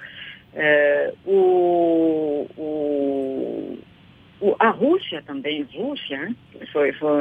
o 1.25 2.32
a 4.63 4.69
Rússia 4.69 5.21
também, 5.23 5.67
Rússia, 5.75 6.33
foi, 6.71 6.93
foi, 6.93 7.19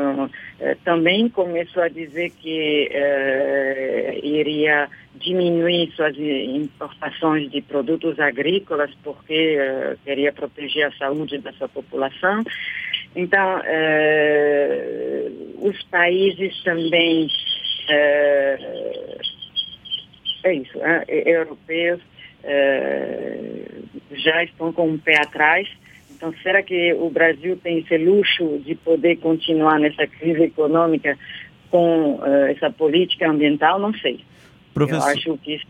eh, 0.60 0.76
também 0.84 1.28
começou 1.28 1.82
a 1.82 1.88
dizer 1.88 2.30
que 2.30 2.88
eh, 2.92 4.20
iria 4.22 4.88
diminuir 5.16 5.90
suas 5.90 6.16
importações 6.16 7.50
de 7.50 7.60
produtos 7.62 8.20
agrícolas 8.20 8.92
porque 9.02 9.56
eh, 9.58 9.96
queria 10.04 10.32
proteger 10.32 10.86
a 10.86 10.92
saúde 10.92 11.38
da 11.38 11.52
sua 11.54 11.68
população. 11.68 12.44
Então, 13.16 13.60
os 15.58 15.82
países 15.90 16.62
também, 16.62 17.26
é 20.44 20.54
isso, 20.54 20.78
europeus, 21.08 22.00
já 24.12 24.44
estão 24.44 24.72
com 24.72 24.88
um 24.88 24.98
pé 24.98 25.18
atrás 25.20 25.68
então, 26.22 26.32
será 26.40 26.62
que 26.62 26.94
o 26.94 27.10
Brasil 27.10 27.58
tem 27.60 27.80
esse 27.80 27.98
luxo 27.98 28.60
de 28.64 28.76
poder 28.76 29.16
continuar 29.16 29.80
nessa 29.80 30.06
crise 30.06 30.44
econômica 30.44 31.18
com 31.68 32.14
uh, 32.14 32.46
essa 32.48 32.70
política 32.70 33.28
ambiental? 33.28 33.80
Não 33.80 33.92
sei. 33.94 34.20
Professor... 34.72 35.04
Eu 35.04 35.12
acho 35.12 35.38
que 35.38 35.60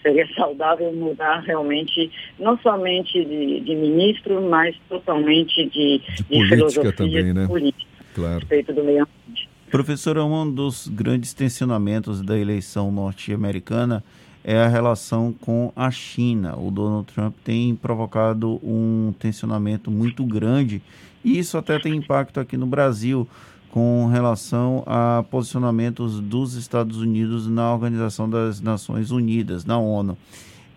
seria 0.00 0.24
saudável 0.38 0.92
mudar 0.92 1.40
realmente, 1.40 2.08
não 2.38 2.56
somente 2.58 3.24
de, 3.24 3.58
de 3.58 3.74
ministro, 3.74 4.40
mas 4.48 4.76
totalmente 4.88 5.64
de, 5.70 5.98
de, 5.98 6.38
de 6.38 6.48
filosofia 6.50 6.92
também, 6.92 7.34
né? 7.34 7.44
política 7.48 7.90
claro. 8.14 8.38
respeito 8.38 8.72
do 8.72 8.84
meio 8.84 9.02
ambiente. 9.02 9.48
Professora, 9.72 10.24
um 10.24 10.48
dos 10.48 10.86
grandes 10.86 11.34
tensionamentos 11.34 12.22
da 12.22 12.38
eleição 12.38 12.92
norte-americana 12.92 14.04
é 14.48 14.62
a 14.62 14.68
relação 14.68 15.34
com 15.40 15.72
a 15.74 15.90
China. 15.90 16.56
O 16.56 16.70
Donald 16.70 17.12
Trump 17.12 17.34
tem 17.42 17.74
provocado 17.74 18.60
um 18.62 19.12
tensionamento 19.18 19.90
muito 19.90 20.24
grande 20.24 20.80
e 21.24 21.36
isso 21.36 21.58
até 21.58 21.80
tem 21.80 21.96
impacto 21.96 22.38
aqui 22.38 22.56
no 22.56 22.64
Brasil 22.64 23.28
com 23.72 24.06
relação 24.06 24.84
a 24.86 25.24
posicionamentos 25.28 26.20
dos 26.20 26.54
Estados 26.54 26.98
Unidos 26.98 27.48
na 27.48 27.74
Organização 27.74 28.30
das 28.30 28.60
Nações 28.60 29.10
Unidas, 29.10 29.64
na 29.64 29.78
ONU. 29.78 30.16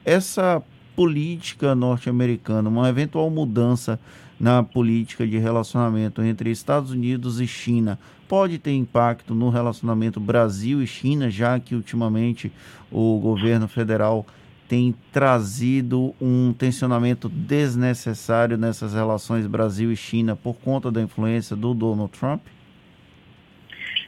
Essa 0.04 0.64
política 0.96 1.76
norte-americana, 1.76 2.68
uma 2.68 2.90
eventual 2.90 3.30
mudança 3.30 4.00
na 4.40 4.64
política 4.64 5.28
de 5.28 5.38
relacionamento 5.38 6.24
entre 6.24 6.50
Estados 6.50 6.90
Unidos 6.90 7.40
e 7.40 7.46
China 7.46 8.00
pode 8.30 8.60
ter 8.60 8.74
impacto 8.74 9.34
no 9.34 9.50
relacionamento 9.50 10.20
Brasil 10.20 10.84
e 10.84 10.88
China, 10.88 11.32
já 11.32 11.60
que 11.60 11.74
ultimamente 11.74 12.52
o 12.92 13.20
governo 13.20 13.68
federal 13.68 14.24
tem 14.68 14.94
trazido 15.12 16.14
um 16.22 16.54
tensionamento 16.54 17.28
desnecessário 17.28 18.56
nessas 18.56 18.94
relações 18.94 19.48
Brasil 19.48 19.92
e 19.92 19.96
China 19.96 20.36
por 20.36 20.56
conta 20.60 20.92
da 20.92 21.02
influência 21.02 21.56
do 21.56 21.74
Donald 21.74 22.12
Trump? 22.12 22.42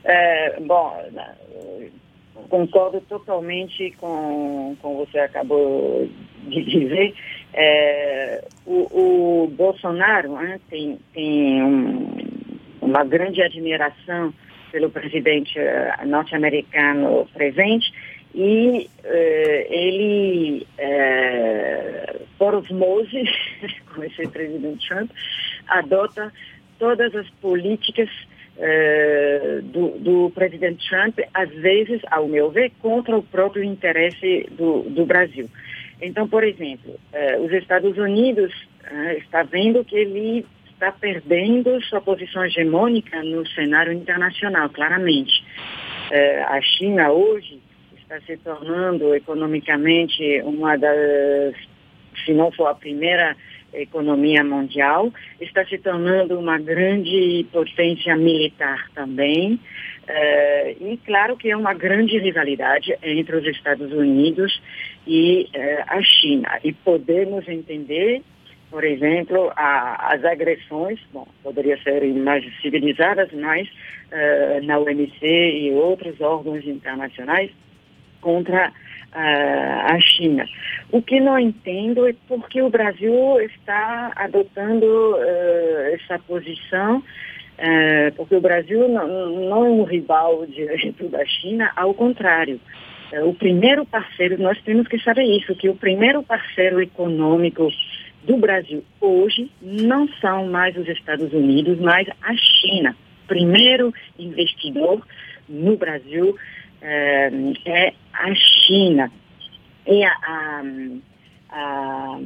É, 0.04 0.60
bom, 0.60 1.04
concordo 2.48 3.02
totalmente 3.02 3.92
com, 4.00 4.76
com 4.82 4.98
você 4.98 5.18
acabou 5.18 6.08
de 6.48 6.64
dizer. 6.64 7.16
É, 7.54 8.46
o, 8.66 9.44
o, 9.44 9.48
Bolsonaro 9.48 10.34
né, 10.34 10.60
tem, 10.70 11.00
tem 11.14 11.64
um, 11.64 12.31
uma 12.82 13.04
grande 13.04 13.42
admiração 13.42 14.34
pelo 14.72 14.90
presidente 14.90 15.58
uh, 15.60 16.08
norte-americano 16.08 17.28
presente 17.34 17.92
e 18.34 18.90
uh, 19.04 19.74
ele, 19.74 20.66
uh, 20.80 22.26
por 22.38 22.56
osmose, 22.56 23.24
com 23.94 24.04
esse 24.04 24.28
presidente 24.30 24.88
Trump, 24.88 25.12
adota 25.68 26.32
todas 26.80 27.14
as 27.16 27.30
políticas 27.42 28.10
uh, 28.58 29.62
do, 29.64 30.00
do, 30.00 30.32
presidente 30.32 30.88
Trump, 30.90 31.20
às 31.34 31.50
vezes, 31.50 32.02
ao 32.10 32.28
meu 32.28 32.50
ver, 32.50 32.72
contra 32.82 33.18
o 33.18 33.24
próprio 33.24 33.64
interesse 33.64 34.48
do, 34.52 34.84
do 34.84 35.06
Brasil. 35.06 35.50
Então, 36.02 36.28
por 36.28 36.44
exemplo, 36.44 37.00
os 37.44 37.52
Estados 37.52 37.96
Unidos 37.98 38.52
uh, 38.90 39.18
está 39.18 39.44
vendo 39.44 39.84
que 39.84 39.96
ele 39.96 40.46
está 40.82 40.92
perdendo 40.92 41.80
sua 41.84 42.02
posição 42.02 42.44
hegemônica 42.44 43.22
no 43.22 43.48
cenário 43.50 43.94
internacional, 43.94 44.68
claramente. 44.70 45.44
Uh, 46.10 46.44
a 46.48 46.60
China 46.62 47.12
hoje 47.12 47.62
está 48.02 48.20
se 48.22 48.36
tornando 48.38 49.14
economicamente 49.14 50.42
uma 50.42 50.76
das, 50.78 51.54
se 52.26 52.34
não 52.34 52.52
for 52.52 52.66
a 52.66 52.74
primeira 52.74 53.38
economia 53.72 54.44
mundial, 54.44 55.14
está 55.40 55.64
se 55.66 55.78
tornando 55.78 56.38
uma 56.38 56.58
grande 56.58 57.46
potência 57.52 58.16
militar 58.16 58.90
também. 58.96 59.60
Uh, 60.10 60.92
e 60.92 61.00
claro 61.06 61.38
que 61.38 61.52
é 61.52 61.56
uma 61.56 61.76
grande 61.76 62.18
rivalidade 62.18 62.98
entre 63.04 63.36
os 63.36 63.46
Estados 63.46 63.94
Unidos 63.94 64.60
e 65.06 65.48
uh, 65.56 65.84
a 65.88 66.02
China. 66.02 66.60
E 66.64 66.74
podemos 66.74 67.48
entender, 67.48 68.24
por 68.72 68.86
exemplo, 68.86 69.52
a, 69.56 70.14
as 70.14 70.24
agressões, 70.24 70.98
bom, 71.14 71.28
poderiam 71.44 71.78
ser 71.80 72.04
mais 72.14 72.44
civilizadas, 72.62 73.30
mas 73.34 73.68
uh, 73.68 74.66
na 74.66 74.80
OMC 74.80 75.20
e 75.24 75.72
outros 75.74 76.20
órgãos 76.22 76.66
internacionais 76.66 77.52
contra 78.22 78.72
a, 79.12 79.94
a 79.94 80.00
China. 80.00 80.46
O 80.92 81.02
que 81.02 81.20
não 81.20 81.38
entendo 81.38 82.08
é 82.08 82.16
porque 82.28 82.62
o 82.62 82.70
Brasil 82.70 83.42
está 83.42 84.14
adotando 84.16 84.86
uh, 84.86 85.94
essa 85.94 86.18
posição, 86.20 87.00
uh, 87.00 88.16
porque 88.16 88.36
o 88.36 88.42
Brasil 88.42 88.88
não, 88.88 89.08
não, 89.08 89.66
é 89.66 89.70
um 89.70 89.84
rival 89.84 90.46
direto 90.46 91.10
da 91.10 91.26
China, 91.26 91.72
ao 91.76 91.94
contrário. 91.94 92.60
Uh, 93.12 93.28
o 93.28 93.34
primeiro 93.34 93.86
parceiro, 93.86 94.42
nós 94.42 94.62
temos 94.62 94.88
que 94.88 94.98
saber 95.00 95.24
isso, 95.24 95.56
que 95.56 95.68
o 95.68 95.76
primeiro 95.76 96.24
parceiro 96.24 96.82
econômico 96.82 97.68
do 98.24 98.38
Brasil 98.38 98.84
hoje 99.00 99.52
não 99.62 100.08
são 100.20 100.48
mais 100.48 100.76
os 100.78 100.88
Estados 100.88 101.32
Unidos, 101.34 101.80
mas 101.80 102.08
a 102.22 102.36
China. 102.36 102.96
Primeiro 103.28 103.94
investidor 104.20 105.06
no 105.48 105.78
Brasil 105.78 106.36
é 106.82 107.94
a 108.14 108.34
China. 108.36 109.12
E 109.88 110.04
a, 110.04 110.12
a, 110.12 110.64
a, 111.50 112.20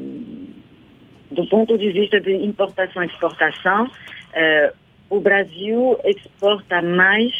do 1.31 1.45
ponto 1.47 1.77
de 1.77 1.91
vista 1.91 2.19
de 2.19 2.33
importação 2.33 3.03
e 3.03 3.07
exportação, 3.07 3.89
é, 4.33 4.73
o 5.09 5.19
Brasil 5.19 5.97
exporta 6.03 6.81
mais 6.81 7.31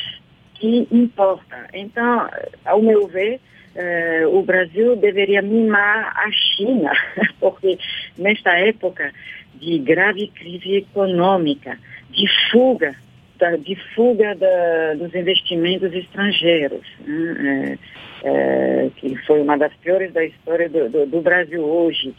que 0.55 0.87
importa. 0.91 1.67
Então, 1.73 2.29
ao 2.63 2.81
meu 2.81 3.07
ver, 3.07 3.41
é, 3.75 4.25
o 4.27 4.41
Brasil 4.41 4.95
deveria 4.95 5.41
mimar 5.41 6.13
a 6.15 6.31
China, 6.31 6.91
porque 7.39 7.77
nesta 8.17 8.51
época 8.51 9.11
de 9.55 9.77
grave 9.79 10.27
crise 10.27 10.77
econômica, 10.77 11.77
de 12.09 12.25
fuga 12.51 12.95
da, 13.37 13.55
de 13.57 13.75
fuga 13.93 14.33
da, 14.35 14.93
dos 14.95 15.13
investimentos 15.13 15.93
estrangeiros, 15.93 16.85
né? 17.05 17.77
é, 18.23 18.85
é, 18.85 18.89
que 18.95 19.15
foi 19.25 19.41
uma 19.41 19.57
das 19.57 19.73
piores 19.75 20.11
da 20.13 20.23
história 20.23 20.69
do, 20.69 20.89
do, 20.89 21.05
do 21.05 21.21
Brasil 21.21 21.63
hoje, 21.63 22.15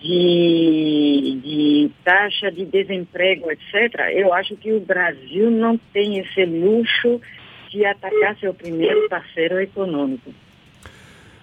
de, 0.00 1.40
de, 1.42 1.90
taxa 2.04 2.50
de 2.50 2.64
desemprego, 2.64 3.50
etc., 3.50 4.12
eu 4.12 4.32
acho 4.32 4.56
que 4.56 4.72
o 4.72 4.80
Brasil 4.80 5.50
não 5.50 5.76
tem 5.92 6.18
esse 6.18 6.44
luxo 6.44 7.20
de 7.68 7.84
atacar 7.84 8.36
seu 8.38 8.54
primeiro 8.54 9.08
parceiro 9.08 9.60
econômico. 9.60 10.32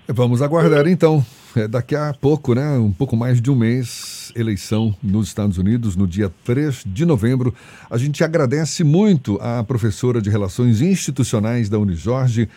Vamos 0.07 0.41
aguardar 0.41 0.87
então. 0.87 1.25
É, 1.55 1.67
daqui 1.67 1.95
a 1.95 2.13
pouco, 2.13 2.53
né, 2.53 2.77
um 2.77 2.91
pouco 2.91 3.17
mais 3.17 3.41
de 3.41 3.51
um 3.51 3.55
mês, 3.55 4.31
eleição 4.35 4.95
nos 5.01 5.27
Estados 5.27 5.57
Unidos, 5.57 5.95
no 5.95 6.07
dia 6.07 6.31
3 6.45 6.83
de 6.85 7.05
novembro. 7.05 7.53
A 7.89 7.97
gente 7.97 8.23
agradece 8.23 8.83
muito 8.83 9.37
à 9.41 9.63
professora 9.63 10.21
de 10.21 10.29
Relações 10.29 10.81
Institucionais 10.81 11.67
da 11.67 11.77
Unijorge, 11.77 12.47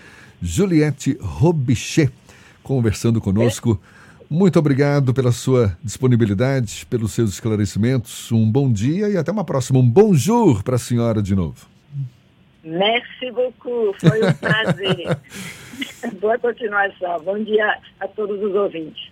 Juliette 0.40 1.18
Robichet, 1.20 2.12
conversando 2.62 3.20
conosco. 3.20 3.80
Muito 4.28 4.58
obrigado 4.58 5.12
pela 5.12 5.32
sua 5.32 5.76
disponibilidade, 5.82 6.86
pelos 6.88 7.12
seus 7.12 7.30
esclarecimentos. 7.30 8.30
Um 8.30 8.48
bom 8.48 8.70
dia 8.70 9.08
e 9.08 9.16
até 9.16 9.32
uma 9.32 9.44
próxima. 9.44 9.80
Um 9.80 9.88
bonjour 9.88 10.62
para 10.62 10.76
a 10.76 10.78
senhora 10.78 11.20
de 11.20 11.34
novo. 11.34 11.66
Merci 12.62 13.32
beaucoup, 13.32 13.92
foi 13.98 14.22
um 14.22 14.32
prazer. 14.34 15.18
Boa 16.20 16.38
continuação. 16.38 17.20
Bom 17.20 17.38
dia 17.42 17.78
a 18.00 18.08
todos 18.08 18.42
os 18.42 18.54
ouvintes. 18.54 19.09